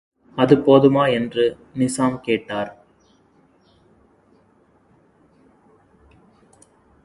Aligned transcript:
அது 0.37 0.55
போதுமா! 0.57 1.11
என்று 1.11 1.43
நிசாம் 1.75 2.17
கேட்டார். 2.19 2.71